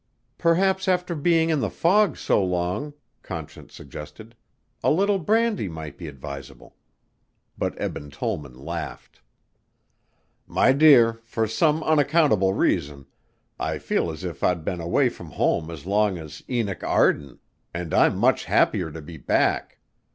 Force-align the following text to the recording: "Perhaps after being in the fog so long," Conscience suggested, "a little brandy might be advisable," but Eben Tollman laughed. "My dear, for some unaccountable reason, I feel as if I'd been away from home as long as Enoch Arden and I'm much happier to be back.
"Perhaps 0.39 0.87
after 0.87 1.13
being 1.13 1.51
in 1.51 1.59
the 1.59 1.69
fog 1.69 2.17
so 2.17 2.43
long," 2.43 2.95
Conscience 3.21 3.75
suggested, 3.75 4.33
"a 4.83 4.89
little 4.89 5.19
brandy 5.19 5.69
might 5.69 5.95
be 5.95 6.07
advisable," 6.07 6.75
but 7.55 7.79
Eben 7.79 8.09
Tollman 8.09 8.55
laughed. 8.57 9.21
"My 10.47 10.71
dear, 10.73 11.19
for 11.21 11.45
some 11.45 11.83
unaccountable 11.83 12.55
reason, 12.55 13.05
I 13.59 13.77
feel 13.77 14.09
as 14.09 14.23
if 14.23 14.41
I'd 14.43 14.65
been 14.65 14.81
away 14.81 15.07
from 15.09 15.29
home 15.29 15.69
as 15.69 15.85
long 15.85 16.17
as 16.17 16.41
Enoch 16.49 16.83
Arden 16.83 17.37
and 17.71 17.93
I'm 17.93 18.17
much 18.17 18.45
happier 18.45 18.89
to 18.89 19.03
be 19.03 19.17
back. 19.17 19.77